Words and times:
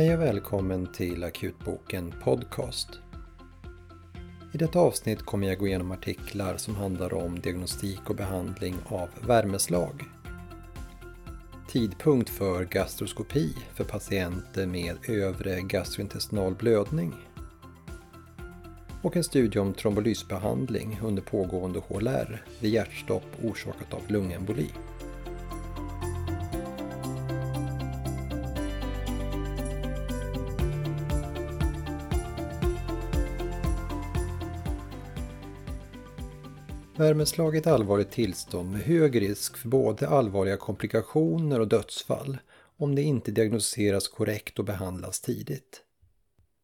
Hej 0.00 0.14
och 0.14 0.20
välkommen 0.20 0.86
till 0.86 1.24
Akutboken 1.24 2.14
Podcast. 2.24 2.88
I 4.52 4.58
detta 4.58 4.78
avsnitt 4.78 5.22
kommer 5.22 5.48
jag 5.48 5.58
gå 5.58 5.66
igenom 5.66 5.90
artiklar 5.90 6.56
som 6.56 6.76
handlar 6.76 7.14
om 7.14 7.40
diagnostik 7.40 8.10
och 8.10 8.16
behandling 8.16 8.76
av 8.86 9.08
värmeslag. 9.26 10.04
Tidpunkt 11.68 12.30
för 12.30 12.64
gastroskopi 12.64 13.54
för 13.74 13.84
patienter 13.84 14.66
med 14.66 14.96
övre 15.08 15.60
gastrointestinal 15.60 16.54
blödning. 16.54 17.14
Och 19.02 19.16
en 19.16 19.24
studie 19.24 19.58
om 19.58 19.74
trombolysbehandling 19.74 21.00
under 21.02 21.22
pågående 21.22 21.80
HLR 21.88 22.44
vid 22.60 22.72
hjärtstopp 22.72 23.26
orsakat 23.42 23.94
av 23.94 24.02
lungemboli. 24.08 24.70
Värmeslag 37.00 37.56
är 37.56 37.60
ett 37.60 37.66
allvarligt 37.66 38.10
tillstånd 38.10 38.70
med 38.70 38.80
hög 38.80 39.20
risk 39.20 39.56
för 39.56 39.68
både 39.68 40.08
allvarliga 40.08 40.56
komplikationer 40.56 41.60
och 41.60 41.68
dödsfall 41.68 42.38
om 42.76 42.94
det 42.94 43.02
inte 43.02 43.30
diagnostiseras 43.30 44.08
korrekt 44.08 44.58
och 44.58 44.64
behandlas 44.64 45.20
tidigt. 45.20 45.82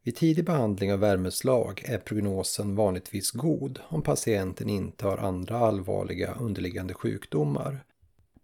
Vid 0.04 0.16
tidig 0.16 0.44
behandling 0.44 0.92
av 0.92 0.98
värmeslag 0.98 1.82
är 1.86 1.98
prognosen 1.98 2.74
vanligtvis 2.74 3.30
god 3.30 3.80
om 3.88 4.02
patienten 4.02 4.68
inte 4.68 5.06
har 5.06 5.18
andra 5.18 5.58
allvarliga 5.58 6.34
underliggande 6.34 6.94
sjukdomar. 6.94 7.84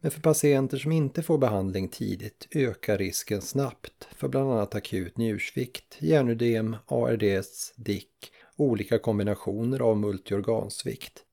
Men 0.00 0.10
för 0.10 0.20
patienter 0.20 0.76
som 0.76 0.92
inte 0.92 1.22
får 1.22 1.38
behandling 1.38 1.88
tidigt 1.88 2.48
ökar 2.50 2.98
risken 2.98 3.42
snabbt 3.42 4.08
för 4.16 4.28
bland 4.28 4.52
annat 4.52 4.74
akut 4.74 5.16
njursvikt, 5.16 5.96
hjärnödem, 5.98 6.76
ARDS, 6.86 7.72
DIC 7.76 8.06
olika 8.56 8.98
kombinationer 8.98 9.80
av 9.80 9.96
multiorgansvikt 9.96 11.24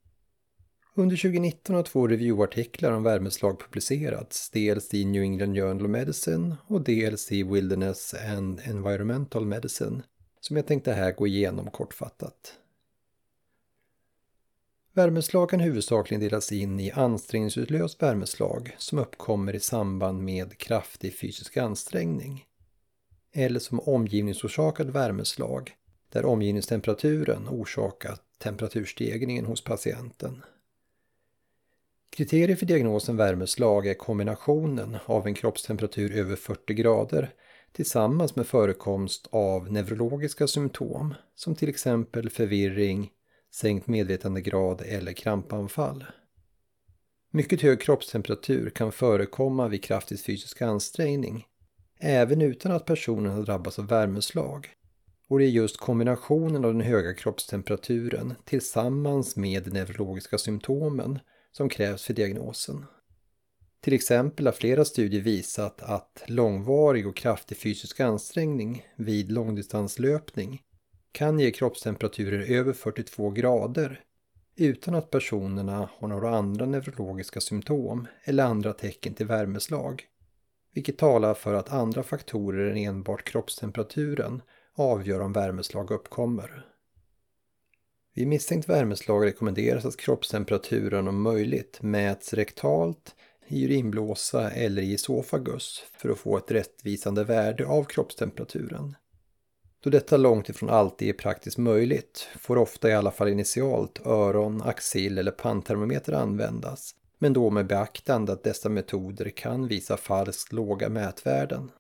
under 1.00 1.18
2019 1.18 1.76
har 1.76 1.84
två 1.84 2.08
reviewartiklar 2.08 2.92
om 2.92 3.04
värmeslag 3.04 3.60
publicerats, 3.60 4.50
dels 4.50 4.94
i 4.94 5.06
New 5.06 5.24
England 5.24 5.56
Journal 5.56 5.86
of 5.86 5.90
Medicine 5.90 6.56
och 6.68 6.82
dels 6.82 7.32
i 7.32 7.44
Wilderness 7.44 8.16
and 8.28 8.62
Environmental 8.64 9.46
Medicine, 9.46 10.04
som 10.40 10.56
jag 10.56 10.68
tänkte 10.68 10.94
här 10.94 11.12
gå 11.12 11.28
igenom 11.28 11.72
kortfattat. 11.72 12.54
Värmeslag 14.94 15.50
kan 15.50 15.60
huvudsakligen 15.60 16.22
delas 16.22 16.52
in 16.52 16.80
i 16.80 16.92
ansträngningsutlöst 16.92 18.04
värmeslag 18.04 18.76
som 18.78 19.00
uppkommer 19.00 19.56
i 19.56 19.60
samband 19.60 20.24
med 20.24 20.58
kraftig 20.58 21.18
fysisk 21.20 21.58
ansträngning 21.58 22.46
eller 23.34 23.60
som 23.60 23.80
omgivningsorsakad 23.80 24.90
värmeslag 24.90 25.72
där 26.10 26.26
omgivningstemperaturen 26.26 27.48
orsakat 27.50 28.22
temperaturstegringen 28.38 29.46
hos 29.46 29.64
patienten. 29.64 30.44
Kriterier 32.10 32.56
för 32.56 32.66
diagnosen 32.66 33.18
värmeslag 33.18 33.88
är 33.88 33.94
kombinationen 33.94 34.98
av 35.06 35.28
en 35.28 35.34
kroppstemperatur 35.34 36.16
över 36.16 36.36
40 36.36 36.74
grader 36.74 37.34
tillsammans 37.72 38.36
med 38.36 38.48
förekomst 38.48 39.28
av 39.32 39.72
neurologiska 39.72 40.48
symptom 40.48 41.14
som 41.36 41.56
till 41.56 41.70
exempel 41.70 42.30
förvirring, 42.30 43.10
sänkt 43.54 43.88
medvetandegrad 43.88 44.82
eller 44.82 45.14
krampanfall. 45.14 46.06
Mycket 47.32 47.62
hög 47.62 47.82
kroppstemperatur 47.82 48.70
kan 48.70 48.92
förekomma 48.92 49.68
vid 49.68 49.84
kraftig 49.84 50.20
fysisk 50.20 50.62
ansträngning 50.62 51.46
även 52.00 52.42
utan 52.42 52.72
att 52.72 52.86
personen 52.86 53.32
har 53.32 53.44
drabbats 53.44 53.80
av 53.80 53.88
värmeslag. 53.88 54.70
Och 55.28 55.40
det 55.40 55.46
är 55.46 55.50
just 55.50 55.78
kombinationen 55.78 56.66
av 56.66 56.74
den 56.74 56.82
höga 56.82 57.14
kroppstemperaturen 57.14 58.34
tillsammans 58.46 59.36
med 59.36 59.74
neurologiska 59.74 60.38
symptomen 60.38 61.20
som 61.60 61.70
krävs 61.70 62.04
för 62.04 62.14
diagnosen. 62.14 62.86
Till 63.82 63.94
exempel 63.94 64.46
har 64.46 64.54
flera 64.54 64.86
studier 64.86 65.22
visat 65.22 65.82
att 65.82 66.24
långvarig 66.28 67.08
och 67.08 67.16
kraftig 67.16 67.58
fysisk 67.58 68.00
ansträngning 68.00 68.86
vid 68.96 69.32
långdistanslöpning 69.32 70.62
kan 71.12 71.40
ge 71.40 71.52
kroppstemperaturer 71.52 72.52
över 72.52 72.74
42 72.74 73.30
grader 73.30 74.02
utan 74.56 74.96
att 74.96 75.10
personerna 75.10 75.90
har 75.98 76.08
några 76.08 76.30
andra 76.30 76.66
neurologiska 76.66 77.42
symptom 77.42 78.08
eller 78.24 78.44
andra 78.44 78.74
tecken 78.74 79.14
till 79.14 79.28
värmeslag. 79.28 80.04
Vilket 80.74 80.98
talar 80.98 81.34
för 81.34 81.54
att 81.54 81.74
andra 81.74 82.04
faktorer 82.04 82.72
än 82.72 82.78
enbart 82.78 83.24
kroppstemperaturen 83.24 84.42
avgör 84.76 85.20
om 85.20 85.34
värmeslag 85.34 85.92
uppkommer. 85.92 86.66
Vid 88.14 88.28
misstänkt 88.28 88.70
värmeslag 88.70 89.26
rekommenderas 89.26 89.86
att 89.86 89.98
kroppstemperaturen 89.98 91.08
om 91.08 91.22
möjligt 91.22 91.82
mäts 91.82 92.34
rektalt, 92.34 93.16
i 93.48 93.66
urinblåsa 93.66 94.52
eller 94.52 94.82
i 94.82 94.94
esofagus 94.94 95.84
för 95.98 96.10
att 96.10 96.20
få 96.20 96.38
ett 96.38 96.52
rättvisande 96.52 97.24
värde 97.24 97.68
av 97.68 97.84
kroppstemperaturen. 97.84 98.96
Då 99.84 99.90
detta 99.90 100.18
långt 100.18 100.50
ifrån 100.50 100.70
alltid 100.70 101.10
är 101.10 101.14
praktiskt 101.14 101.58
möjligt 101.58 102.28
får 102.40 102.58
ofta 102.58 102.90
i 102.90 102.94
alla 102.94 103.12
fall 103.12 103.30
initialt 103.30 104.06
öron, 104.06 104.62
axill 104.62 105.18
eller 105.18 105.32
panntermometer 105.32 106.14
användas, 106.14 106.96
men 107.20 107.34
då 107.34 107.50
med 107.50 107.68
beaktande 107.68 108.34
att 108.34 108.44
dessa 108.44 108.70
metoder 108.70 109.30
kan 109.30 109.68
visa 109.68 109.98
falskt 109.98 110.54
låga 110.54 110.90
mätvärden. 110.90 111.72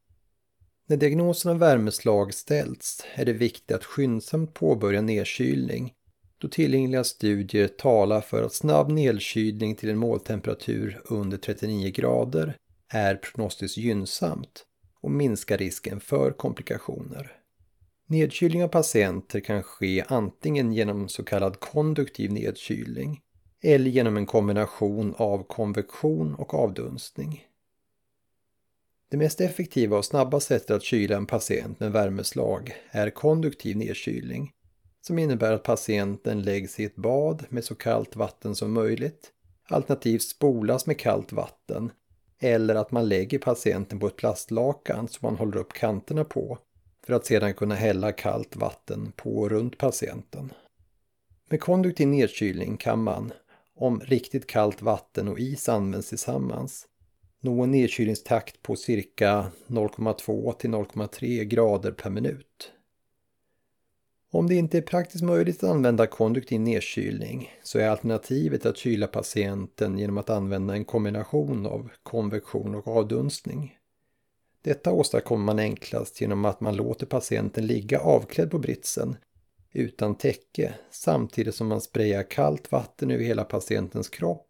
När 0.87 0.97
diagnosen 0.97 1.51
av 1.51 1.59
värmeslag 1.59 2.33
ställts 2.33 3.05
är 3.13 3.25
det 3.25 3.33
viktigt 3.33 3.75
att 3.75 3.85
skyndsamt 3.85 4.53
påbörja 4.53 5.01
nedkylning 5.01 5.93
då 6.39 6.47
tillgängliga 6.47 7.03
studier 7.03 7.67
talar 7.67 8.21
för 8.21 8.43
att 8.43 8.53
snabb 8.53 8.91
nedkylning 8.91 9.75
till 9.75 9.89
en 9.89 9.97
måltemperatur 9.97 11.01
under 11.05 11.37
39 11.37 11.91
grader 11.91 12.55
är 12.89 13.15
prognostiskt 13.15 13.77
gynnsamt 13.77 14.65
och 15.01 15.11
minskar 15.11 15.57
risken 15.57 15.99
för 15.99 16.31
komplikationer. 16.31 17.35
Nedkylning 18.07 18.63
av 18.63 18.67
patienter 18.67 19.39
kan 19.39 19.63
ske 19.63 20.03
antingen 20.07 20.73
genom 20.73 21.09
så 21.09 21.23
kallad 21.23 21.59
konduktiv 21.59 22.31
nedkylning 22.31 23.21
eller 23.63 23.91
genom 23.91 24.17
en 24.17 24.25
kombination 24.25 25.13
av 25.17 25.43
konvektion 25.43 26.35
och 26.35 26.53
avdunstning. 26.53 27.45
Det 29.09 29.17
mest 29.17 29.41
effektiva 29.41 29.97
och 29.97 30.05
snabba 30.05 30.39
sättet 30.39 30.71
att 30.71 30.83
kyla 30.83 31.17
en 31.17 31.25
patient 31.25 31.79
med 31.79 31.91
värmeslag 31.91 32.73
är 32.91 33.09
konduktiv 33.09 33.77
nedkylning 33.77 34.53
som 35.01 35.19
innebär 35.19 35.53
att 35.53 35.63
patienten 35.63 36.41
läggs 36.41 36.79
i 36.79 36.85
ett 36.85 36.95
bad 36.95 37.45
med 37.49 37.63
så 37.63 37.75
kallt 37.75 38.15
vatten 38.15 38.55
som 38.55 38.73
möjligt, 38.73 39.31
alternativt 39.69 40.23
spolas 40.23 40.85
med 40.85 40.99
kallt 40.99 41.31
vatten, 41.31 41.91
eller 42.39 42.75
att 42.75 42.91
man 42.91 43.09
lägger 43.09 43.39
patienten 43.39 43.99
på 43.99 44.07
ett 44.07 44.15
plastlakan 44.15 45.07
som 45.07 45.19
man 45.21 45.37
håller 45.37 45.57
upp 45.57 45.73
kanterna 45.73 46.23
på 46.23 46.57
för 47.05 47.13
att 47.13 47.25
sedan 47.25 47.53
kunna 47.53 47.75
hälla 47.75 48.11
kallt 48.11 48.55
vatten 48.55 49.11
på 49.15 49.37
och 49.37 49.49
runt 49.49 49.77
patienten. 49.77 50.53
Med 51.49 51.61
konduktiv 51.61 52.07
nedkylning 52.07 52.77
kan 52.77 53.03
man, 53.03 53.33
om 53.75 53.99
riktigt 53.99 54.47
kallt 54.47 54.81
vatten 54.81 55.27
och 55.27 55.39
is 55.39 55.69
används 55.69 56.09
tillsammans, 56.09 56.85
nå 57.41 57.63
en 57.63 57.71
nedkylningstakt 57.71 58.61
på 58.61 58.75
cirka 58.75 59.51
0,2 59.67 60.53
till 60.53 60.69
0,3 60.69 61.43
grader 61.43 61.91
per 61.91 62.09
minut. 62.09 62.71
Om 64.31 64.47
det 64.47 64.55
inte 64.55 64.77
är 64.77 64.81
praktiskt 64.81 65.23
möjligt 65.23 65.63
att 65.63 65.69
använda 65.69 66.07
konduktiv 66.07 66.59
nedkylning 66.59 67.49
så 67.63 67.79
är 67.79 67.89
alternativet 67.89 68.65
att 68.65 68.77
kyla 68.77 69.07
patienten 69.07 69.97
genom 69.97 70.17
att 70.17 70.29
använda 70.29 70.73
en 70.73 70.85
kombination 70.85 71.65
av 71.65 71.89
konvektion 72.03 72.75
och 72.75 72.87
avdunstning. 72.87 73.77
Detta 74.61 74.91
åstadkommer 74.91 75.45
man 75.45 75.59
enklast 75.59 76.21
genom 76.21 76.45
att 76.45 76.61
man 76.61 76.75
låter 76.75 77.05
patienten 77.05 77.67
ligga 77.67 77.99
avklädd 77.99 78.51
på 78.51 78.59
britsen 78.59 79.15
utan 79.73 80.15
täcke 80.15 80.73
samtidigt 80.91 81.55
som 81.55 81.67
man 81.67 81.81
sprayar 81.81 82.23
kallt 82.23 82.71
vatten 82.71 83.11
över 83.11 83.23
hela 83.23 83.43
patientens 83.43 84.09
kropp 84.09 84.47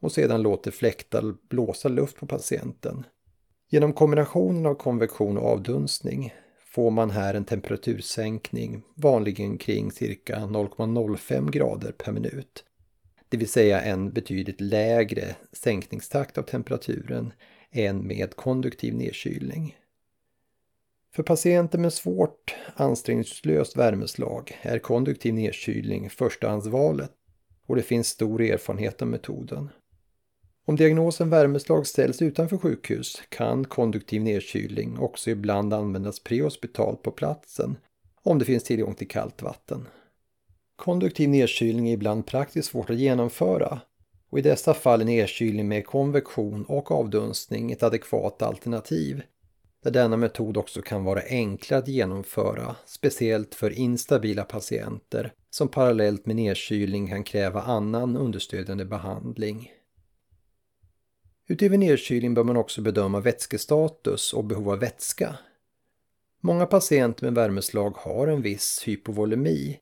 och 0.00 0.12
sedan 0.12 0.42
låter 0.42 0.70
fläktar 0.70 1.34
blåsa 1.48 1.88
luft 1.88 2.16
på 2.16 2.26
patienten. 2.26 3.06
Genom 3.70 3.92
kombinationen 3.92 4.66
av 4.66 4.74
konvektion 4.74 5.38
och 5.38 5.50
avdunstning 5.50 6.34
får 6.78 6.90
man 6.90 7.10
här 7.10 7.34
en 7.34 7.44
temperatursänkning, 7.44 8.82
vanligen 8.94 9.58
kring 9.58 9.92
cirka 9.92 10.36
0,05 10.36 11.50
grader 11.50 11.92
per 11.92 12.12
minut. 12.12 12.64
Det 13.28 13.36
vill 13.36 13.48
säga 13.48 13.80
en 13.80 14.10
betydligt 14.10 14.60
lägre 14.60 15.36
sänkningstakt 15.52 16.38
av 16.38 16.42
temperaturen 16.42 17.32
än 17.70 18.06
med 18.06 18.36
konduktiv 18.36 18.94
nedkylning. 18.94 19.76
För 21.14 21.22
patienter 21.22 21.78
med 21.78 21.92
svårt 21.92 22.54
ansträngningslöst 22.74 23.76
värmeslag 23.76 24.58
är 24.62 24.78
konduktiv 24.78 25.34
nedkylning 25.34 26.10
förstahandsvalet 26.10 27.12
och 27.66 27.76
det 27.76 27.82
finns 27.82 28.08
stor 28.08 28.42
erfarenhet 28.42 29.02
av 29.02 29.08
metoden. 29.08 29.70
Om 30.68 30.76
diagnosen 30.76 31.30
värmeslag 31.30 31.86
ställs 31.86 32.22
utanför 32.22 32.58
sjukhus 32.58 33.22
kan 33.28 33.64
konduktiv 33.64 34.22
nedkylning 34.22 34.98
också 34.98 35.30
ibland 35.30 35.74
användas 35.74 36.20
prehospitalt 36.20 37.02
på 37.02 37.10
platsen 37.10 37.76
om 38.22 38.38
det 38.38 38.44
finns 38.44 38.64
tillgång 38.64 38.94
till 38.94 39.08
kallt 39.08 39.42
vatten. 39.42 39.88
Konduktiv 40.76 41.28
nedkylning 41.28 41.88
är 41.88 41.92
ibland 41.92 42.26
praktiskt 42.26 42.68
svårt 42.68 42.90
att 42.90 42.98
genomföra 42.98 43.80
och 44.30 44.38
i 44.38 44.42
dessa 44.42 44.74
fall 44.74 45.00
är 45.00 45.04
nedkylning 45.04 45.68
med 45.68 45.86
konvektion 45.86 46.64
och 46.64 46.92
avdunstning 46.92 47.72
ett 47.72 47.82
adekvat 47.82 48.42
alternativ 48.42 49.22
där 49.84 49.90
denna 49.90 50.16
metod 50.16 50.56
också 50.56 50.82
kan 50.82 51.04
vara 51.04 51.20
enklare 51.28 51.80
att 51.80 51.88
genomföra, 51.88 52.76
speciellt 52.86 53.54
för 53.54 53.70
instabila 53.70 54.44
patienter 54.44 55.32
som 55.50 55.68
parallellt 55.68 56.26
med 56.26 56.36
nedkylning 56.36 57.08
kan 57.08 57.24
kräva 57.24 57.62
annan 57.62 58.16
understödjande 58.16 58.84
behandling. 58.84 59.72
Utöver 61.50 61.78
nedkylning 61.78 62.34
bör 62.34 62.44
man 62.44 62.56
också 62.56 62.82
bedöma 62.82 63.20
vätskestatus 63.20 64.32
och 64.32 64.44
behov 64.44 64.70
av 64.70 64.78
vätska. 64.78 65.38
Många 66.40 66.66
patienter 66.66 67.24
med 67.24 67.34
värmeslag 67.34 67.90
har 67.96 68.26
en 68.26 68.42
viss 68.42 68.82
hypovolemi, 68.86 69.78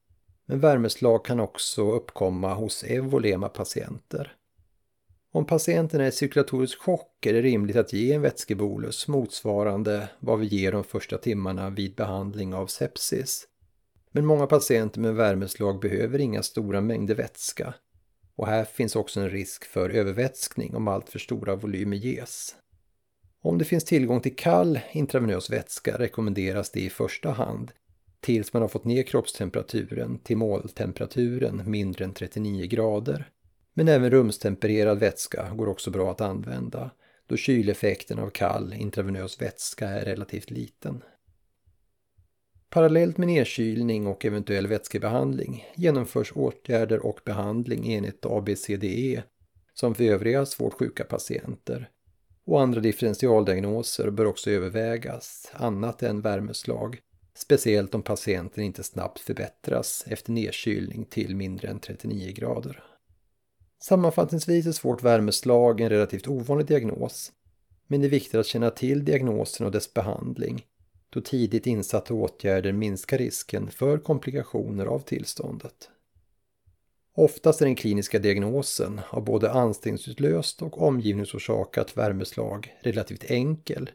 men 0.46 0.60
värmeslag 0.60 1.24
kan 1.24 1.40
också 1.40 1.92
uppkomma 1.92 2.54
hos 2.54 2.84
evolema 2.84 3.48
patienter. 3.48 4.36
Om 5.32 5.46
patienten 5.46 6.00
är 6.00 6.06
i 6.06 6.12
cirkulatorisk 6.12 6.78
chock 6.78 7.26
är 7.26 7.32
det 7.32 7.42
rimligt 7.42 7.76
att 7.76 7.92
ge 7.92 8.12
en 8.12 8.22
vätskebolus 8.22 9.08
motsvarande 9.08 10.08
vad 10.20 10.38
vi 10.38 10.46
ger 10.46 10.72
de 10.72 10.84
första 10.84 11.18
timmarna 11.18 11.70
vid 11.70 11.94
behandling 11.94 12.54
av 12.54 12.66
sepsis. 12.66 13.46
Men 14.10 14.26
många 14.26 14.46
patienter 14.46 15.00
med 15.00 15.14
värmeslag 15.14 15.80
behöver 15.80 16.18
inga 16.18 16.42
stora 16.42 16.80
mängder 16.80 17.14
vätska 17.14 17.74
och 18.36 18.46
här 18.46 18.64
finns 18.64 18.96
också 18.96 19.20
en 19.20 19.30
risk 19.30 19.64
för 19.64 19.90
övervätskning 19.90 20.76
om 20.76 20.88
allt 20.88 21.10
för 21.10 21.18
stora 21.18 21.56
volymer 21.56 21.96
ges. 21.96 22.56
Om 23.42 23.58
det 23.58 23.64
finns 23.64 23.84
tillgång 23.84 24.20
till 24.20 24.36
kall 24.36 24.80
intravenös 24.92 25.50
vätska 25.50 25.98
rekommenderas 25.98 26.70
det 26.70 26.80
i 26.80 26.90
första 26.90 27.30
hand 27.30 27.72
tills 28.20 28.52
man 28.52 28.62
har 28.62 28.68
fått 28.68 28.84
ner 28.84 29.02
kroppstemperaturen 29.02 30.18
till 30.18 30.36
måltemperaturen 30.36 31.70
mindre 31.70 32.04
än 32.04 32.14
39 32.14 32.66
grader. 32.66 33.30
Men 33.74 33.88
även 33.88 34.10
rumstempererad 34.10 34.98
vätska 34.98 35.50
går 35.54 35.68
också 35.68 35.90
bra 35.90 36.10
att 36.10 36.20
använda 36.20 36.90
då 37.26 37.36
kyleffekten 37.36 38.18
av 38.18 38.30
kall 38.30 38.72
intravenös 38.72 39.42
vätska 39.42 39.88
är 39.88 40.04
relativt 40.04 40.50
liten. 40.50 41.02
Parallellt 42.76 43.18
med 43.18 43.28
nedkylning 43.28 44.06
och 44.06 44.24
eventuell 44.24 44.66
vätskebehandling 44.66 45.64
genomförs 45.74 46.32
åtgärder 46.34 47.06
och 47.06 47.20
behandling 47.24 47.92
enligt 47.92 48.26
ABCDE 48.26 49.22
som 49.74 49.94
för 49.94 50.04
övriga 50.04 50.46
svårt 50.46 50.74
sjuka 50.74 51.04
patienter. 51.04 51.90
Och 52.44 52.60
andra 52.60 52.80
differentialdiagnoser 52.80 54.10
bör 54.10 54.24
också 54.24 54.50
övervägas, 54.50 55.52
annat 55.52 56.02
än 56.02 56.20
värmeslag, 56.20 56.98
speciellt 57.34 57.94
om 57.94 58.02
patienten 58.02 58.64
inte 58.64 58.82
snabbt 58.82 59.20
förbättras 59.20 60.04
efter 60.06 60.32
nedkylning 60.32 61.04
till 61.04 61.36
mindre 61.36 61.68
än 61.68 61.80
39 61.80 62.32
grader. 62.32 62.84
Sammanfattningsvis 63.82 64.66
är 64.66 64.72
svårt 64.72 65.02
värmeslag 65.02 65.80
en 65.80 65.88
relativt 65.88 66.28
ovanlig 66.28 66.66
diagnos, 66.66 67.32
men 67.86 68.00
det 68.00 68.06
är 68.06 68.10
viktigt 68.10 68.34
att 68.34 68.46
känna 68.46 68.70
till 68.70 69.04
diagnosen 69.04 69.66
och 69.66 69.72
dess 69.72 69.94
behandling 69.94 70.64
då 71.10 71.20
tidigt 71.20 71.66
insatta 71.66 72.14
åtgärder 72.14 72.72
minskar 72.72 73.18
risken 73.18 73.70
för 73.70 73.98
komplikationer 73.98 74.86
av 74.86 74.98
tillståndet. 74.98 75.90
Oftast 77.14 77.60
är 77.60 77.66
den 77.66 77.76
kliniska 77.76 78.18
diagnosen 78.18 79.00
av 79.10 79.24
både 79.24 79.52
ansträngningsutlöst 79.52 80.62
och 80.62 80.82
omgivningsorsakat 80.82 81.96
värmeslag 81.96 82.76
relativt 82.80 83.30
enkel, 83.30 83.90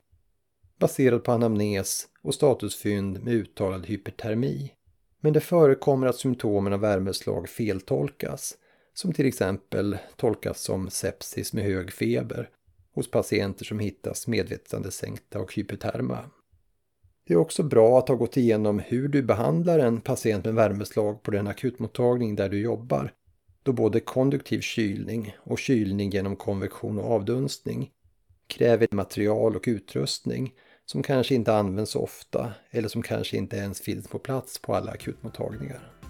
baserad 0.80 1.24
på 1.24 1.32
anamnes 1.32 2.08
och 2.22 2.34
statusfynd 2.34 3.24
med 3.24 3.34
uttalad 3.34 3.86
hypertermi. 3.86 4.72
Men 5.20 5.34
det 5.34 5.40
förekommer 5.40 6.08
att 6.08 6.16
symptomen 6.16 6.74
av 6.74 6.80
värmeslag 6.80 7.50
feltolkas, 7.50 8.58
som 8.94 9.14
till 9.14 9.26
exempel 9.26 9.98
tolkas 10.16 10.62
som 10.62 10.90
sepsis 10.90 11.54
med 11.54 11.64
hög 11.64 11.92
feber 11.92 12.50
hos 12.94 13.12
patienter 13.12 13.66
som 13.66 13.80
hittas 13.80 14.28
medvetandesänkta 14.28 15.40
och 15.40 15.54
hyperterma. 15.54 16.30
Det 17.32 17.36
är 17.36 17.40
också 17.40 17.64
bra 17.64 18.00
att 18.00 18.08
ha 18.08 18.16
gått 18.16 18.38
igenom 18.38 18.80
hur 18.80 19.08
du 19.08 19.22
behandlar 19.22 19.80
en 19.80 20.02
patient 20.02 20.46
med 20.46 20.54
värmeslag 20.54 21.24
på 21.24 21.32
den 21.32 21.48
akutmottagning 21.48 22.36
där 22.36 22.50
du 22.50 22.62
jobbar, 22.62 23.14
då 23.64 23.74
både 23.74 24.00
konduktiv 24.00 24.62
kylning 24.62 25.36
och 25.38 25.60
kylning 25.60 26.10
genom 26.10 26.36
konvektion 26.36 27.00
och 27.00 27.12
avdunstning 27.12 27.90
kräver 28.48 28.88
material 28.92 29.56
och 29.56 29.64
utrustning 29.68 30.54
som 30.86 31.04
kanske 31.04 31.36
inte 31.36 31.54
används 31.54 31.96
ofta 31.96 32.54
eller 32.72 32.88
som 32.88 33.02
kanske 33.02 33.38
inte 33.38 33.58
ens 33.58 33.82
finns 33.82 34.08
på 34.08 34.20
plats 34.20 34.62
på 34.62 34.76
alla 34.76 34.92
akutmottagningar. 34.92 36.01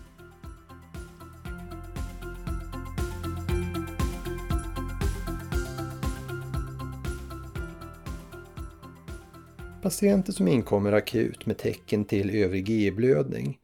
Patienter 9.81 10.33
som 10.33 10.48
inkommer 10.48 10.92
akut 10.92 11.45
med 11.45 11.57
tecken 11.57 12.06
till 12.06 12.36
övrig 12.36 12.69
GI-blödning 12.69 13.57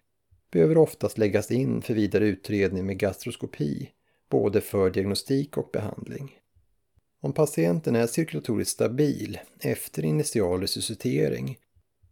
behöver 0.52 0.78
oftast 0.78 1.18
läggas 1.18 1.52
in 1.52 1.82
för 1.82 1.94
vidare 1.94 2.28
utredning 2.28 2.86
med 2.86 2.98
gastroskopi, 2.98 3.90
både 4.30 4.62
för 4.62 4.90
diagnostik 4.90 5.58
och 5.58 5.70
behandling. 5.74 6.32
Om 7.22 7.34
patienten 7.34 7.96
är 7.96 8.08
cirkulatoriskt 8.08 8.74
stabil 8.74 9.40
efter 9.60 10.06
initial 10.06 10.62
resuscitering 10.62 11.58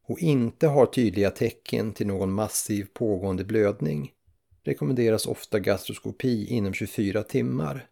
och 0.08 0.20
inte 0.20 0.68
har 0.68 0.86
tydliga 0.86 1.32
tecken 1.32 1.94
till 1.94 2.08
någon 2.08 2.32
massiv 2.32 2.88
pågående 2.94 3.44
blödning 3.44 4.12
rekommenderas 4.64 5.26
ofta 5.26 5.60
gastroskopi 5.60 6.46
inom 6.48 6.74
24 6.74 7.24
timmar 7.24 7.88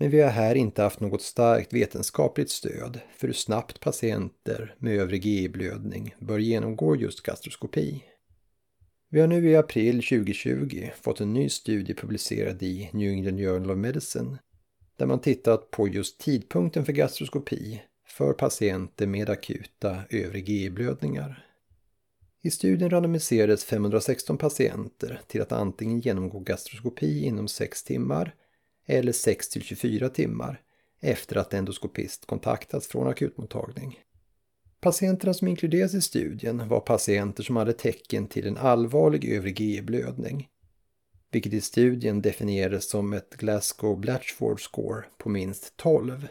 men 0.00 0.10
vi 0.10 0.20
har 0.20 0.30
här 0.30 0.54
inte 0.54 0.82
haft 0.82 1.00
något 1.00 1.22
starkt 1.22 1.72
vetenskapligt 1.72 2.50
stöd 2.50 3.00
för 3.16 3.26
hur 3.26 3.34
snabbt 3.34 3.80
patienter 3.80 4.74
med 4.78 5.00
övrig 5.00 5.26
GI-blödning 5.26 6.14
bör 6.18 6.38
genomgå 6.38 6.96
just 6.96 7.22
gastroskopi. 7.22 8.04
Vi 9.10 9.20
har 9.20 9.28
nu 9.28 9.50
i 9.50 9.56
april 9.56 9.94
2020 9.94 10.90
fått 11.02 11.20
en 11.20 11.32
ny 11.32 11.48
studie 11.48 11.94
publicerad 11.94 12.62
i 12.62 12.90
New 12.92 13.10
England 13.10 13.38
Journal 13.38 13.70
of 13.70 13.78
Medicine 13.78 14.38
där 14.96 15.06
man 15.06 15.20
tittat 15.20 15.70
på 15.70 15.88
just 15.88 16.20
tidpunkten 16.20 16.84
för 16.84 16.92
gastroskopi 16.92 17.82
för 18.06 18.32
patienter 18.32 19.06
med 19.06 19.30
akuta 19.30 20.02
övre 20.10 20.40
GI-blödningar. 20.40 21.46
I 22.42 22.50
studien 22.50 22.90
randomiserades 22.90 23.64
516 23.64 24.38
patienter 24.38 25.20
till 25.26 25.42
att 25.42 25.52
antingen 25.52 26.00
genomgå 26.00 26.40
gastroskopi 26.40 27.24
inom 27.24 27.48
6 27.48 27.84
timmar 27.84 28.34
eller 28.90 29.12
6 29.12 29.48
till 29.48 29.62
24 29.62 30.08
timmar 30.08 30.60
efter 31.00 31.36
att 31.36 31.54
endoskopist 31.54 32.26
kontaktats 32.26 32.86
från 32.86 33.08
akutmottagning. 33.08 33.98
Patienterna 34.80 35.34
som 35.34 35.48
inkluderas 35.48 35.94
i 35.94 36.00
studien 36.00 36.68
var 36.68 36.80
patienter 36.80 37.42
som 37.42 37.56
hade 37.56 37.72
tecken 37.72 38.26
till 38.26 38.46
en 38.46 38.56
allvarlig 38.56 39.24
övre 39.24 39.50
GE-blödning, 39.50 40.48
vilket 41.30 41.52
i 41.52 41.60
studien 41.60 42.22
definierades 42.22 42.88
som 42.88 43.12
ett 43.12 43.36
Glasgow 43.36 44.00
Blatchford 44.00 44.60
score 44.64 45.04
på 45.18 45.28
minst 45.28 45.76
12, 45.76 46.28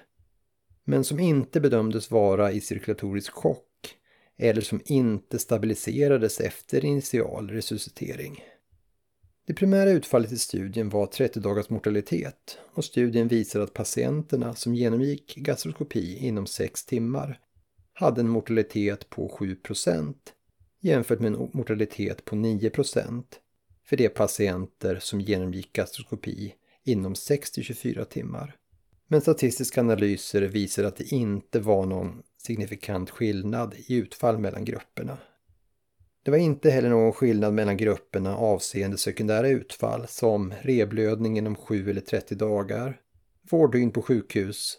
men 0.84 1.04
som 1.04 1.20
inte 1.20 1.62
bedömdes 1.62 2.12
vara 2.12 2.52
i 2.52 2.62
cirkulatorisk 2.62 3.34
chock 3.34 3.66
eller 4.38 4.62
som 4.62 4.82
inte 4.86 5.40
stabiliserades 5.40 6.40
efter 6.40 6.86
initial 6.86 7.50
resuscitering. 7.50 8.44
Det 9.50 9.56
primära 9.56 9.92
utfallet 9.92 10.32
i 10.32 10.38
studien 10.38 10.90
var 10.90 11.06
30 11.06 11.40
dagars 11.40 11.70
mortalitet 11.70 12.58
och 12.74 12.86
studien 12.86 13.28
visade 13.28 13.64
att 13.64 13.74
patienterna 13.74 14.56
som 14.56 14.76
genomgick 14.76 15.36
gastroskopi 15.36 16.18
inom 16.18 16.48
6 16.48 16.86
timmar 16.86 17.40
hade 17.94 18.22
en 18.22 18.30
mortalitet 18.30 19.10
på 19.10 19.38
7% 19.40 20.16
jämfört 20.80 21.20
med 21.20 21.34
en 21.34 21.50
mortalitet 21.54 22.26
på 22.26 22.36
9% 22.36 23.24
för 23.86 23.98
de 23.98 24.10
patienter 24.10 25.00
som 25.00 25.22
genomgick 25.22 25.74
gastroskopi 25.74 26.54
inom 26.84 27.14
6-24 27.14 28.04
timmar. 28.04 28.56
Men 29.08 29.22
statistiska 29.22 29.82
analyser 29.82 30.42
visar 30.42 30.84
att 30.84 30.98
det 30.98 31.12
inte 31.12 31.60
var 31.60 31.86
någon 31.86 32.22
signifikant 32.38 33.10
skillnad 33.10 33.74
i 33.78 33.96
utfall 33.96 34.38
mellan 34.38 34.66
grupperna. 34.66 35.18
Det 36.24 36.32
var 36.32 36.38
inte 36.38 36.70
heller 36.70 36.90
någon 36.90 37.14
skillnad 37.14 37.54
mellan 37.54 37.78
grupperna 37.78 38.38
avseende 38.38 38.98
sekundära 38.98 39.48
utfall 39.50 40.08
som 40.08 40.54
reblödning 40.62 41.38
inom 41.38 41.56
7 41.56 41.90
eller 41.90 42.02
30 42.02 42.36
dagar, 42.36 43.00
vårddygn 43.52 43.92
på 43.92 44.02
sjukhus, 44.02 44.78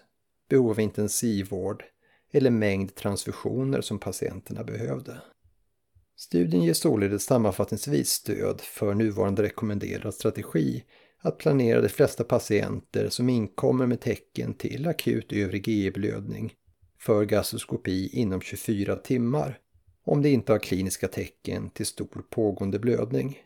behov 0.49 0.70
av 0.70 0.80
intensivvård 0.80 1.85
eller 2.32 2.50
mängd 2.50 2.94
transfusioner 2.94 3.80
som 3.80 3.99
patienterna 3.99 4.64
behövde. 4.64 5.20
Studien 6.16 6.62
ger 6.62 6.75
således 6.75 7.25
sammanfattningsvis 7.25 8.09
stöd 8.09 8.61
för 8.61 8.94
nuvarande 8.94 9.42
rekommenderad 9.42 10.14
strategi 10.14 10.85
att 11.23 11.38
planera 11.38 11.80
de 11.80 11.88
flesta 11.88 12.25
patienter 12.25 13.09
som 13.09 13.28
inkommer 13.28 13.87
med 13.87 14.00
tecken 14.00 14.54
till 14.54 14.87
akut 14.87 15.32
övre 15.32 15.59
GI-blödning 15.59 16.52
för 16.99 17.25
gastroskopi 17.25 18.09
inom 18.12 18.40
24 18.40 18.97
timmar 18.97 19.59
om 20.04 20.23
de 20.23 20.28
inte 20.28 20.52
har 20.52 20.59
kliniska 20.59 21.09
tecken 21.09 21.71
till 21.71 21.87
stor 21.87 22.25
pågående 22.30 22.78
blödning. 22.78 23.38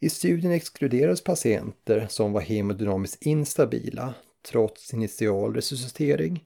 I 0.00 0.10
studien 0.10 0.52
exkluderades 0.52 1.24
patienter 1.24 2.06
som 2.10 2.32
var 2.32 2.40
hemodynamiskt 2.40 3.22
instabila 3.22 4.14
trots 4.50 4.94
initial 4.94 5.54
resuscitering 5.54 6.44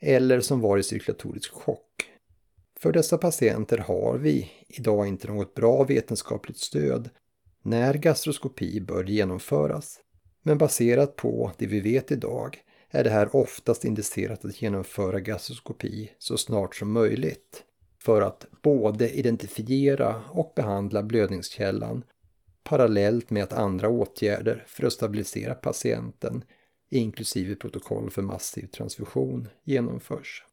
eller 0.00 0.40
som 0.40 0.60
var 0.60 0.78
i 0.78 0.82
cirkulatorisk 0.82 1.52
chock. 1.52 2.10
För 2.80 2.92
dessa 2.92 3.18
patienter 3.18 3.78
har 3.78 4.18
vi 4.18 4.50
idag 4.68 5.06
inte 5.06 5.28
något 5.28 5.54
bra 5.54 5.84
vetenskapligt 5.84 6.58
stöd 6.58 7.10
när 7.62 7.94
gastroskopi 7.94 8.80
bör 8.80 9.04
genomföras. 9.04 10.00
Men 10.42 10.58
baserat 10.58 11.16
på 11.16 11.52
det 11.58 11.66
vi 11.66 11.80
vet 11.80 12.12
idag 12.12 12.58
är 12.90 13.04
det 13.04 13.10
här 13.10 13.36
oftast 13.36 13.84
indicerat 13.84 14.44
att 14.44 14.62
genomföra 14.62 15.20
gastroskopi 15.20 16.10
så 16.18 16.36
snart 16.36 16.74
som 16.74 16.92
möjligt 16.92 17.64
för 18.04 18.22
att 18.22 18.46
både 18.62 19.10
identifiera 19.10 20.22
och 20.30 20.52
behandla 20.56 21.02
blödningskällan 21.02 22.04
parallellt 22.62 23.30
med 23.30 23.42
att 23.42 23.52
andra 23.52 23.88
åtgärder 23.88 24.64
för 24.66 24.86
att 24.86 24.92
stabilisera 24.92 25.54
patienten, 25.54 26.44
inklusive 26.90 27.54
protokoll 27.54 28.10
för 28.10 28.22
massiv 28.22 28.66
transfusion, 28.66 29.48
genomförs. 29.64 30.44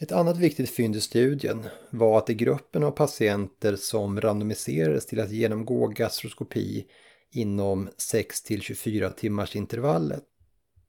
Ett 0.00 0.12
annat 0.12 0.38
viktigt 0.38 0.70
fynd 0.70 0.96
i 0.96 1.00
studien 1.00 1.64
var 1.90 2.18
att 2.18 2.30
i 2.30 2.34
gruppen 2.34 2.84
av 2.84 2.90
patienter 2.90 3.76
som 3.76 4.20
randomiserades 4.20 5.06
till 5.06 5.20
att 5.20 5.30
genomgå 5.30 5.86
gastroskopi 5.86 6.86
inom 7.30 7.88
6 7.96 8.42
24 8.60 9.10
timmars 9.10 9.56
intervallet 9.56 10.24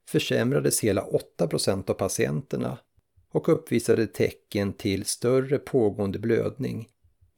försämrades 0.10 0.84
hela 0.84 1.06
8% 1.40 1.90
av 1.90 1.94
patienterna 1.94 2.78
och 3.36 3.50
uppvisade 3.50 4.08
tecken 4.08 4.74
till 4.74 5.06
större 5.06 5.58
pågående 5.58 6.20
blödning 6.20 6.88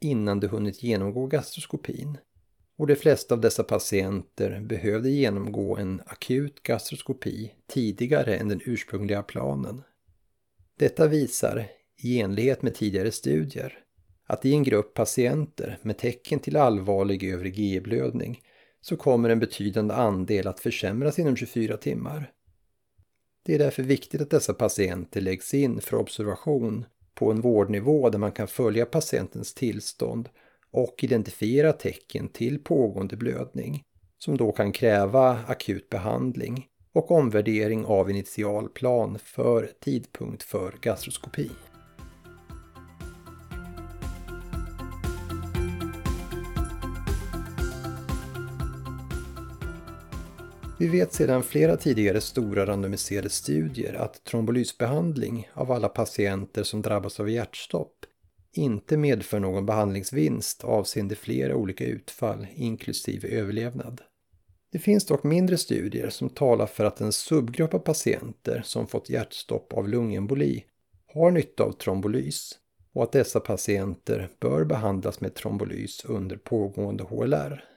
innan 0.02 0.40
de 0.40 0.48
hunnit 0.48 0.84
genomgå 0.84 1.28
gastroskopin. 1.28 2.18
Och 2.78 2.88
de 2.88 2.96
flesta 2.96 3.36
av 3.36 3.42
dessa 3.42 3.64
patienter 3.64 4.60
behövde 4.60 5.10
genomgå 5.10 5.78
en 5.78 6.02
akut 6.06 6.64
gastroskopi 6.64 7.54
tidigare 7.68 8.36
än 8.36 8.48
den 8.48 8.62
ursprungliga 8.66 9.24
planen. 9.24 9.84
Detta 10.80 11.08
visar, 11.08 11.68
i 12.04 12.22
enlighet 12.22 12.62
med 12.62 12.76
tidigare 12.76 13.12
studier, 13.12 13.80
att 14.28 14.46
i 14.46 14.54
en 14.54 14.64
grupp 14.64 14.94
patienter 14.94 15.80
med 15.82 15.98
tecken 15.98 16.40
till 16.40 16.58
allvarlig 16.58 17.24
övre 17.24 17.50
GE-blödning 17.50 18.42
så 18.82 18.98
kommer 18.98 19.30
en 19.30 19.40
betydande 19.40 19.94
andel 19.94 20.48
att 20.48 20.60
försämras 20.60 21.20
inom 21.20 21.36
24 21.36 21.78
timmar. 21.78 22.32
Det 23.48 23.56
är 23.56 23.60
därför 23.60 23.84
viktigt 23.84 24.22
att 24.22 24.30
dessa 24.30 24.54
patienter 24.54 25.22
läggs 25.22 25.54
in 25.54 25.82
för 25.82 25.98
observation 25.98 26.86
på 27.16 27.32
en 27.32 27.42
vårdnivå 27.42 28.10
där 28.10 28.20
man 28.20 28.32
kan 28.32 28.48
följa 28.48 28.86
patientens 28.86 29.54
tillstånd 29.54 30.30
och 30.72 31.04
identifiera 31.04 31.74
tecken 31.74 32.30
till 32.30 32.64
pågående 32.64 33.16
blödning 33.18 33.84
som 34.18 34.38
då 34.38 34.52
kan 34.52 34.72
kräva 34.72 35.40
akut 35.48 35.90
behandling 35.90 36.68
och 36.94 37.12
omvärdering 37.12 37.86
av 37.86 38.10
initialplan 38.10 39.20
för 39.20 39.70
tidpunkt 39.80 40.44
för 40.44 40.74
gastroskopi. 40.82 41.50
Vi 50.80 50.88
vet 50.88 51.14
sedan 51.14 51.44
flera 51.44 51.78
tidigare 51.78 52.22
stora 52.22 52.66
randomiserade 52.66 53.30
studier 53.30 53.94
att 53.94 54.24
trombolysbehandling 54.24 55.50
av 55.54 55.72
alla 55.72 55.90
patienter 55.90 56.64
som 56.64 56.82
drabbas 56.82 57.20
av 57.20 57.30
hjärtstopp 57.30 58.06
inte 58.54 58.98
medför 58.98 59.40
någon 59.40 59.66
behandlingsvinst 59.66 60.64
avseende 60.64 61.16
flera 61.16 61.56
olika 61.56 61.86
utfall 61.86 62.48
inklusive 62.56 63.28
överlevnad. 63.28 64.02
Det 64.72 64.80
finns 64.80 65.06
dock 65.06 65.24
mindre 65.24 65.58
studier 65.58 66.10
som 66.10 66.30
talar 66.30 66.66
för 66.66 66.86
att 66.86 67.02
en 67.02 67.12
subgrupp 67.12 67.74
av 67.74 67.80
patienter 67.80 68.62
som 68.66 68.88
fått 68.88 69.10
hjärtstopp 69.10 69.74
av 69.74 69.90
lungemboli 69.90 70.64
har 71.14 71.32
nytta 71.32 71.64
av 71.64 71.72
trombolys 71.72 72.52
och 72.94 73.04
att 73.04 73.12
dessa 73.12 73.40
patienter 73.40 74.30
bör 74.40 74.64
behandlas 74.64 75.22
med 75.22 75.36
trombolys 75.36 76.06
under 76.06 76.38
pågående 76.38 77.04
HLR. 77.04 77.77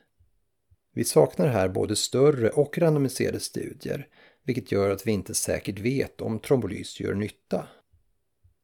Vi 0.92 1.04
saknar 1.04 1.48
här 1.48 1.68
både 1.68 1.96
större 1.96 2.50
och 2.50 2.78
randomiserade 2.78 3.40
studier, 3.40 4.08
vilket 4.44 4.72
gör 4.72 4.90
att 4.90 5.06
vi 5.06 5.12
inte 5.12 5.34
säkert 5.34 5.78
vet 5.78 6.20
om 6.20 6.38
trombolys 6.38 7.00
gör 7.00 7.14
nytta. 7.14 7.68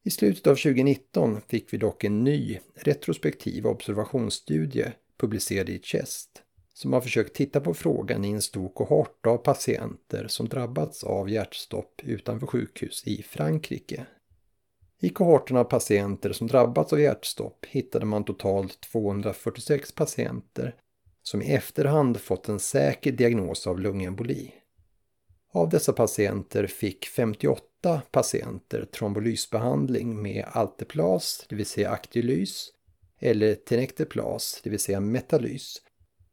I 0.03 0.09
slutet 0.09 0.47
av 0.47 0.55
2019 0.55 1.41
fick 1.47 1.73
vi 1.73 1.77
dock 1.77 2.03
en 2.03 2.23
ny 2.23 2.59
retrospektiv 2.75 3.67
observationsstudie 3.67 4.93
publicerad 5.17 5.69
i 5.69 5.79
Chest 5.79 6.43
som 6.73 6.93
har 6.93 7.01
försökt 7.01 7.35
titta 7.35 7.61
på 7.61 7.73
frågan 7.73 8.25
i 8.25 8.31
en 8.31 8.41
stor 8.41 8.69
kohort 8.69 9.25
av 9.25 9.37
patienter 9.37 10.27
som 10.27 10.47
drabbats 10.47 11.03
av 11.03 11.29
hjärtstopp 11.29 12.01
utanför 12.03 12.47
sjukhus 12.47 13.03
i 13.07 13.23
Frankrike. 13.23 14.05
I 15.01 15.09
kohorten 15.09 15.57
av 15.57 15.63
patienter 15.63 16.33
som 16.33 16.47
drabbats 16.47 16.93
av 16.93 16.99
hjärtstopp 16.99 17.65
hittade 17.65 18.05
man 18.05 18.23
totalt 18.23 18.81
246 18.81 19.95
patienter 19.95 20.75
som 21.27 21.41
i 21.41 21.53
efterhand 21.53 22.21
fått 22.21 22.49
en 22.49 22.59
säker 22.59 23.11
diagnos 23.11 23.67
av 23.67 23.79
lungemboli. 23.79 24.53
Av 25.51 25.69
dessa 25.69 25.93
patienter 25.93 26.67
fick 26.67 27.05
58 27.05 28.01
patienter 28.11 28.85
trombolysbehandling 28.85 30.21
med 30.21 30.45
Alteplas, 30.51 31.45
det 31.49 31.55
vill 31.55 31.65
säga 31.65 31.89
Actylys, 31.89 32.69
eller 33.19 33.55
Tenecteplas, 33.55 34.61
det 34.63 34.69
vill 34.69 34.79
säga 34.79 34.99
Metalys, 34.99 35.81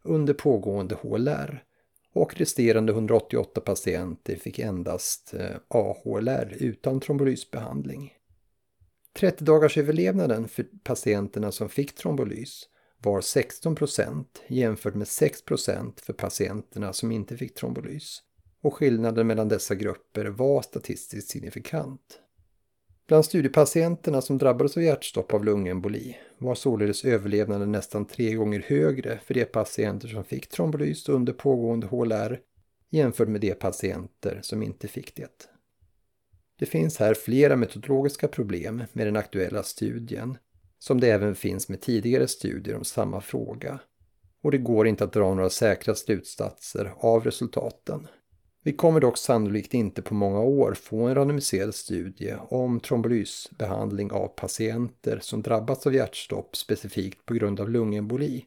under 0.02 0.34
pågående 0.34 0.94
HLR 0.94 1.64
och 2.12 2.36
resterande 2.36 2.92
188 2.92 3.60
patienter 3.60 4.36
fick 4.36 4.58
endast 4.58 5.34
eh, 5.34 5.56
AHLR 5.68 6.56
utan 6.60 7.00
trombolysbehandling. 7.00 8.12
30 9.18 9.44
dagars 9.44 9.78
överlevnaden 9.78 10.48
för 10.48 10.66
patienterna 10.84 11.52
som 11.52 11.68
fick 11.68 11.94
trombolys 11.94 12.68
var 13.04 13.20
16% 13.20 14.25
jämfört 14.46 14.94
med 14.94 15.06
6% 15.06 15.92
för 16.02 16.12
patienterna 16.12 16.92
som 16.92 17.12
inte 17.12 17.37
fick 17.37 17.54
trombolys. 17.54 18.23
Och 18.62 18.75
skillnaden 18.75 19.26
mellan 19.26 19.49
dessa 19.49 19.75
grupper 19.75 20.25
var 20.25 20.62
statistiskt 20.62 21.30
signifikant. 21.30 22.20
Bland 23.06 23.25
studiepatienterna 23.25 24.20
som 24.20 24.38
drabbades 24.38 24.76
av 24.76 24.82
hjärtstopp 24.82 25.34
av 25.34 25.44
lungemboli 25.44 26.16
var 26.38 26.54
således 26.54 27.04
överlevnaden 27.04 27.73
nästan 27.73 28.04
tre 28.04 28.34
gånger 28.34 28.64
högre 28.66 29.20
för 29.25 29.34
de 29.34 29.44
patienter 29.44 30.08
som 30.08 30.25
fick 30.25 30.49
trombolys 30.49 31.08
under 31.08 31.32
pågående 31.32 31.87
HLR 31.87 32.40
jämfört 32.90 33.28
med 33.28 33.40
de 33.40 33.54
patienter 33.54 34.38
som 34.42 34.62
inte 34.62 34.88
fick 34.88 35.14
det. 35.14 35.49
Det 36.58 36.66
finns 36.66 36.99
här 36.99 37.14
flera 37.14 37.56
metodologiska 37.56 38.28
problem 38.28 38.82
med 38.92 39.06
den 39.06 39.16
aktuella 39.16 39.62
studien 39.62 40.38
som 40.84 41.00
det 41.00 41.10
även 41.10 41.34
finns 41.34 41.68
med 41.68 41.80
tidigare 41.80 42.28
studier 42.28 42.76
om 42.76 42.84
samma 42.84 43.20
fråga. 43.20 43.78
Och 44.42 44.50
det 44.50 44.58
går 44.58 44.86
inte 44.86 45.04
att 45.04 45.12
dra 45.12 45.34
några 45.34 45.50
säkra 45.50 45.94
slutsatser 45.94 46.92
av 46.96 47.24
resultaten. 47.24 48.06
Vi 48.62 48.72
kommer 48.72 49.00
dock 49.00 49.18
sannolikt 49.18 49.74
inte 49.74 50.02
på 50.02 50.14
många 50.14 50.40
år 50.40 50.74
få 50.74 51.02
en 51.02 51.14
randomiserad 51.14 51.74
studie 51.74 52.34
om 52.48 52.80
trombolysbehandling 52.80 54.12
av 54.12 54.28
patienter 54.28 55.18
som 55.22 55.42
drabbats 55.42 55.86
av 55.86 55.94
hjärtstopp 55.94 56.56
specifikt 56.56 57.26
på 57.26 57.34
grund 57.34 57.60
av 57.60 57.70
lungemboli. 57.70 58.44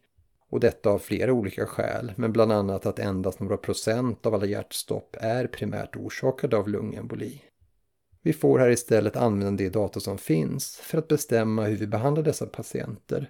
Och 0.50 0.60
detta 0.60 0.90
av 0.90 1.00
flera 1.00 1.34
olika 1.34 1.66
skäl, 1.66 2.14
men 2.16 2.34
bland 2.34 2.52
annat 2.52 2.86
att 2.86 3.00
endast 3.00 3.40
några 3.40 3.58
procent 3.58 4.26
av 4.26 4.34
alla 4.34 4.46
hjärtstopp 4.46 5.16
är 5.20 5.48
primärt 5.48 5.96
orsakade 5.96 6.58
av 6.58 6.70
lungemboli. 6.70 7.42
Vi 8.22 8.34
får 8.34 8.60
här 8.60 8.70
istället 8.70 9.16
använda 9.16 9.64
de 9.64 9.70
data 9.70 10.00
som 10.00 10.18
finns 10.18 10.76
för 10.76 10.98
att 10.98 11.08
bestämma 11.08 11.64
hur 11.64 11.78
vi 11.78 11.88
behandlar 11.88 12.24
dessa 12.24 12.46
patienter. 12.46 13.30